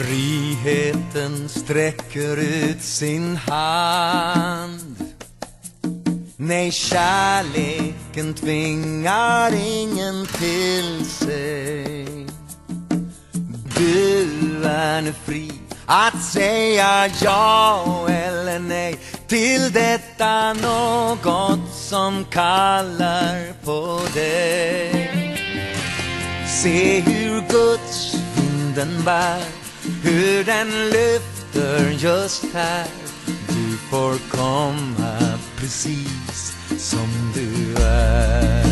[0.00, 4.96] Friheten sträcker ut sin hand.
[6.36, 12.26] Nej, kärleken tvingar ingen till sig.
[13.76, 15.52] Du är nu fri
[15.86, 25.10] att säga ja eller nej till detta något som kallar på dig.
[26.46, 29.59] Se hur Guds vinden bär
[30.02, 32.86] hur den lyfter just här.
[33.48, 38.64] Du får komma precis som du är.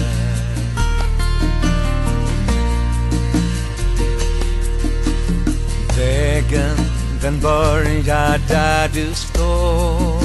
[5.98, 6.76] Vägen
[7.22, 10.20] den börjar där du står.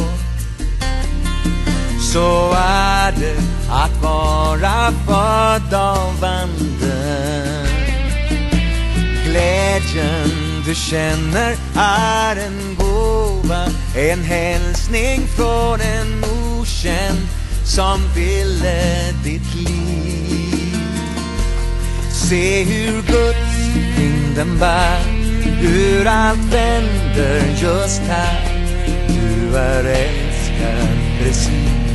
[2.13, 3.37] Så är det
[3.69, 7.67] att vara född av anden.
[9.25, 13.65] Glädjen du känner är en gåva.
[13.95, 17.27] En hälsning från en okänd
[17.65, 20.77] som ville ditt liv.
[22.11, 25.23] Se hur Guds vinden bär
[25.61, 28.63] Hur allt vänder just här.
[29.07, 31.92] Du är älskad precis.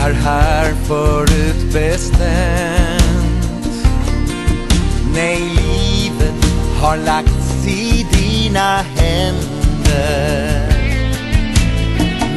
[0.00, 2.20] Är här förutbestämt.
[5.14, 6.44] Nej, livet
[6.80, 10.68] har lagts i dina händer.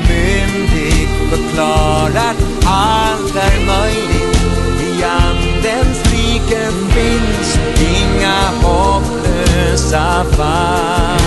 [0.09, 4.37] Myndig förklarat allt är möjligt.
[4.81, 11.19] I andens rike finns inga hopplösa fall.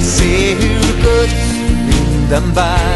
[0.00, 1.52] Se hur Guds
[1.88, 2.91] vinden bär.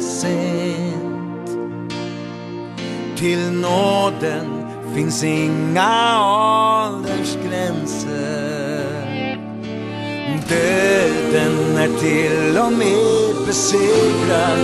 [0.00, 1.48] Sent
[3.16, 6.20] Till nåden finns inga
[6.86, 8.54] åldersgränser.
[10.48, 14.58] Döden är till och med besegrad.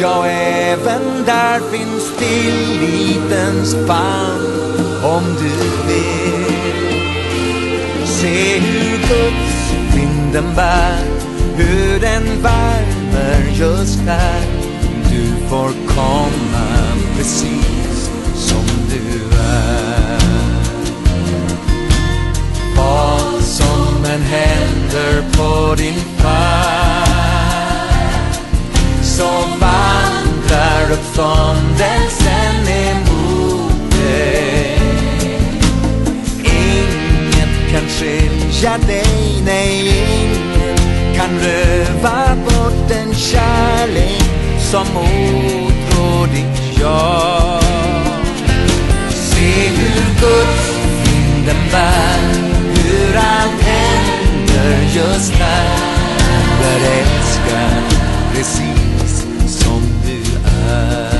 [0.00, 5.48] Ja, även där finns tillitens famn om du
[5.88, 6.48] vill.
[8.04, 11.04] Se hur Guds vinden bär
[11.56, 14.67] Hur den värmer just här
[15.48, 16.68] får komma
[17.16, 20.18] precis som du är?
[22.76, 27.08] Vad som än händer på din färd
[29.02, 29.28] så
[29.60, 34.78] vandrar uppståndelsen emot dig
[36.44, 40.80] Inget kan skilja dig, nej inget
[41.16, 44.27] kan röva bort den kärlek
[44.70, 46.82] som otrådigt ditt
[49.10, 50.72] Se hur Guds
[51.04, 52.18] vinden bär
[52.74, 55.68] Hur allt händer just här
[56.60, 57.82] Du älskar
[58.34, 60.20] precis som du
[60.60, 61.18] är.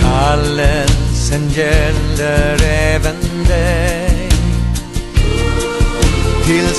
[0.00, 2.75] Kallelsen gäller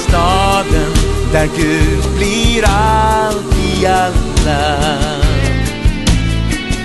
[0.08, 0.94] staden
[1.32, 5.18] där Gud blir allt i alla.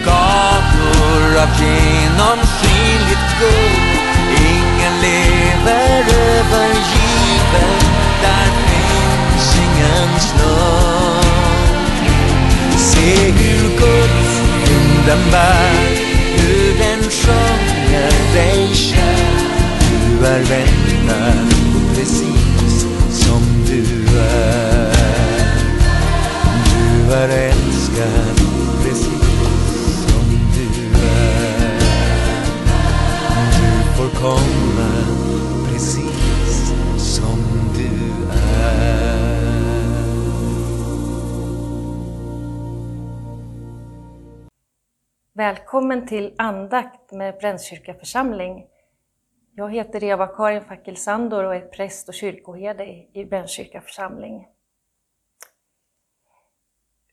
[0.04, 3.98] Gator av genomskinligt guld
[4.36, 6.04] Ingen lever
[6.38, 7.78] övergiven
[8.22, 11.22] Där finns ingen snurr
[12.76, 15.30] Se hur Guds vinden
[45.42, 48.66] Välkommen till andakt med Brännkyrka församling.
[49.54, 54.48] Jag heter Eva-Karin Fackelsandor och är präst och kyrkoherde i Brännkyrka församling.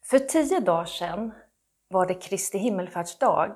[0.03, 1.31] För tio dagar sedan
[1.87, 3.55] var det Kristi himmelfärdsdag.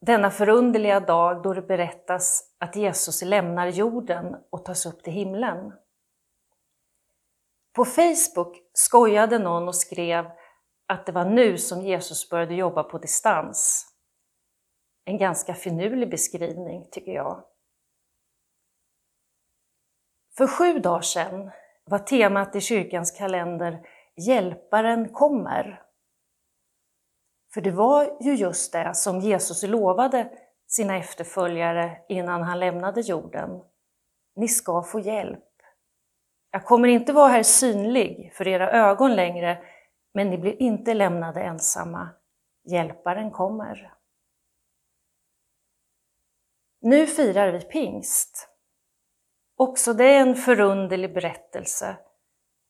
[0.00, 5.72] Denna förunderliga dag då det berättas att Jesus lämnar jorden och tas upp till himlen.
[7.72, 10.26] På Facebook skojade någon och skrev
[10.86, 13.86] att det var nu som Jesus började jobba på distans.
[15.04, 17.44] En ganska finurlig beskrivning, tycker jag.
[20.36, 21.50] För sju dagar sedan
[21.84, 23.86] var temat i kyrkans kalender
[24.16, 25.82] Hjälparen kommer.
[27.54, 30.30] För det var ju just det som Jesus lovade
[30.66, 33.62] sina efterföljare innan han lämnade jorden.
[34.36, 35.44] Ni ska få hjälp.
[36.50, 39.58] Jag kommer inte vara här synlig för era ögon längre,
[40.16, 42.08] men ni blir inte lämnade ensamma.
[42.64, 43.94] Hjälparen kommer.
[46.80, 48.48] Nu firar vi pingst.
[49.56, 51.96] Också det är en förunderlig berättelse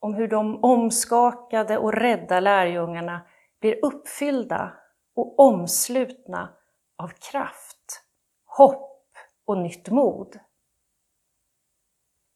[0.00, 3.26] om hur de omskakade och rädda lärjungarna
[3.60, 4.72] blir uppfyllda
[5.14, 6.56] och omslutna
[6.96, 8.02] av kraft,
[8.44, 10.38] hopp och nytt mod.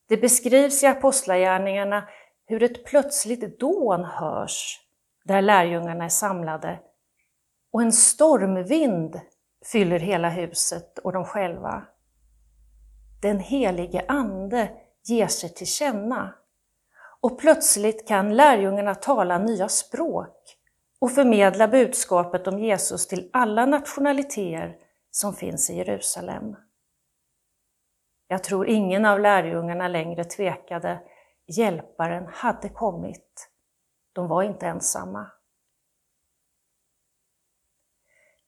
[0.08, 2.08] Det beskrivs i Apostlagärningarna
[2.46, 4.86] hur ett plötsligt dån hörs
[5.25, 6.78] där lärjungarna är samlade
[7.72, 9.20] och en stormvind
[9.72, 11.82] fyller hela huset och de själva.
[13.22, 14.70] Den helige Ande
[15.05, 16.34] ger sig till känna
[17.20, 20.56] och plötsligt kan lärjungarna tala nya språk
[21.00, 24.76] och förmedla budskapet om Jesus till alla nationaliteter
[25.11, 26.56] som finns i Jerusalem.
[28.28, 31.00] Jag tror ingen av lärjungarna längre tvekade.
[31.46, 33.50] Hjälparen hade kommit.
[34.12, 35.30] De var inte ensamma.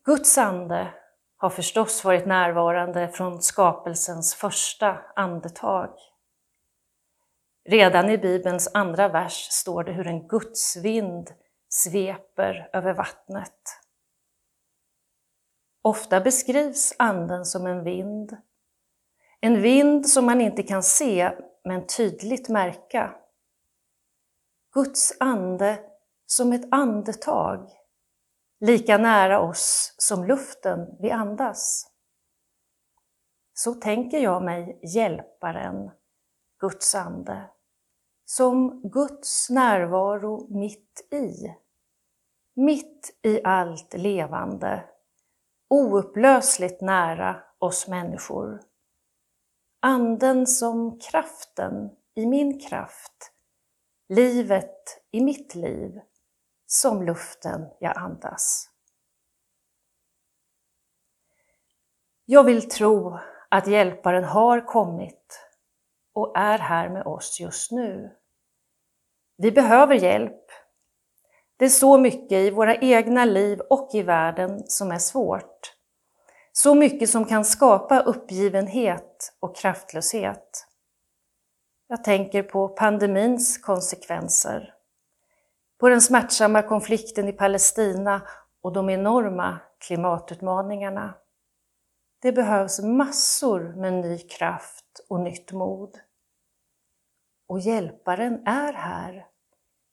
[0.05, 0.95] Guds ande
[1.37, 5.95] har förstås varit närvarande från skapelsens första andetag.
[7.65, 11.31] Redan i Bibelns andra vers står det hur en gudsvind
[11.69, 13.81] sveper över vattnet.
[15.83, 18.37] Ofta beskrivs anden som en vind.
[19.41, 21.33] En vind som man inte kan se
[21.65, 23.22] men tydligt märka.
[24.75, 25.81] Guds ande
[26.27, 27.71] som ett andetag,
[28.61, 31.91] lika nära oss som luften vi andas.
[33.55, 35.91] Så tänker jag mig hjälparen,
[36.59, 37.51] Guds ande,
[38.25, 41.55] som Guds närvaro mitt i.
[42.55, 44.85] Mitt i allt levande,
[45.71, 48.61] oupplösligt nära oss människor.
[49.81, 53.33] Anden som kraften i min kraft,
[54.13, 56.01] livet i mitt liv,
[56.67, 58.69] som luften jag andas.
[62.25, 63.19] Jag vill tro
[63.49, 65.41] att Hjälparen har kommit
[66.13, 68.17] och är här med oss just nu.
[69.37, 70.47] Vi behöver hjälp.
[71.57, 75.75] Det är så mycket i våra egna liv och i världen som är svårt.
[76.53, 80.67] Så mycket som kan skapa uppgivenhet och kraftlöshet.
[81.93, 84.75] Jag tänker på pandemins konsekvenser,
[85.81, 88.23] på den smärtsamma konflikten i Palestina
[88.63, 91.15] och de enorma klimatutmaningarna.
[92.23, 95.99] Det behövs massor med ny kraft och nytt mod.
[97.49, 99.27] Och Hjälparen är här.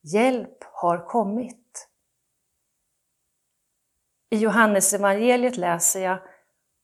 [0.02, 1.90] Hjälp har kommit.
[4.30, 6.20] I Johannesevangeliet läser jag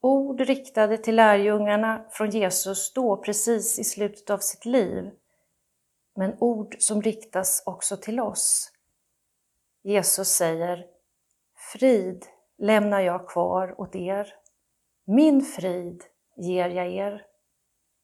[0.05, 5.11] ord riktade till lärjungarna från Jesus då precis i slutet av sitt liv,
[6.15, 8.71] men ord som riktas också till oss.
[9.83, 10.87] Jesus säger
[11.73, 12.25] Frid
[12.57, 14.33] lämnar jag kvar åt er.
[15.05, 16.03] Min frid
[16.35, 17.25] ger jag er.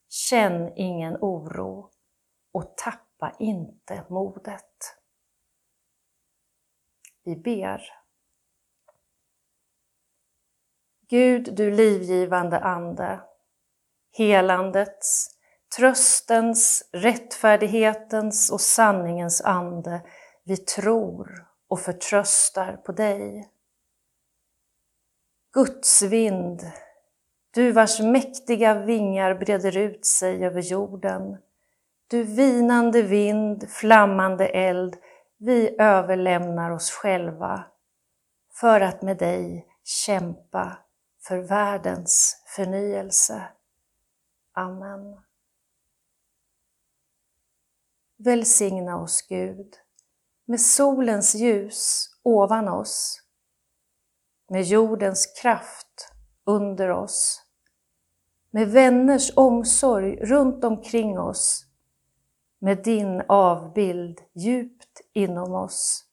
[0.09, 1.89] Känn ingen oro
[2.51, 4.97] och tappa inte modet.
[7.23, 8.00] Vi ber.
[11.11, 13.19] Gud, du livgivande Ande,
[14.17, 15.29] helandets,
[15.77, 20.01] tröstens, rättfärdighetens och sanningens Ande,
[20.43, 23.49] vi tror och förtröstar på dig.
[25.53, 26.71] Guds vind,
[27.53, 31.37] du vars mäktiga vingar breder ut sig över jorden.
[32.07, 34.97] Du vinande vind, flammande eld,
[35.37, 37.63] vi överlämnar oss själva
[38.53, 40.77] för att med dig kämpa
[41.21, 43.49] för världens förnyelse.
[44.53, 45.21] Amen.
[48.17, 49.75] Välsigna oss Gud
[50.45, 53.21] med solens ljus ovan oss
[54.51, 56.13] med jordens kraft
[56.45, 57.41] under oss,
[58.49, 61.65] med vänners omsorg runt omkring oss,
[62.59, 66.05] med din avbild djupt inom oss,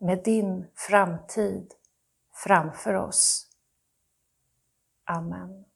[0.00, 1.74] med din framtid
[2.44, 3.50] framför oss.
[5.08, 5.66] Amen.